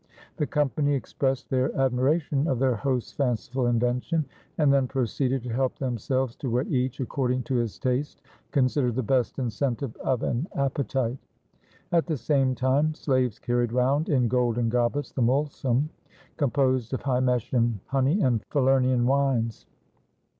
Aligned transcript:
The 0.37 0.47
company 0.47 0.95
expressed 0.95 1.51
their 1.51 1.71
admiration 1.79 2.47
of 2.47 2.57
their 2.57 2.75
host's 2.75 3.11
fanciful 3.13 3.67
invention, 3.67 4.25
and 4.57 4.73
then 4.73 4.87
proceeded 4.87 5.43
to 5.43 5.53
help 5.53 5.77
themselves 5.77 6.35
to 6.37 6.49
what 6.49 6.65
each, 6.69 6.99
according 6.99 7.43
to 7.43 7.57
his 7.57 7.77
taste, 7.77 8.23
considered 8.51 8.95
the 8.95 9.03
best 9.03 9.37
incentive 9.37 9.95
of 9.97 10.23
an 10.23 10.47
appetite. 10.55 11.19
At 11.91 12.07
the 12.07 12.17
same 12.17 12.55
time 12.55 12.95
slaves 12.95 13.37
carried 13.37 13.71
round 13.73 14.09
in 14.09 14.27
golden 14.27 14.69
goblets 14.69 15.11
the 15.11 15.21
mulsum, 15.21 15.89
composed 16.35 16.93
of 16.95 17.03
Hymettian 17.03 17.75
honey 17.85 18.21
and 18.21 18.43
Faler 18.49 18.81
nian 18.81 19.03
wines. 19.05 19.67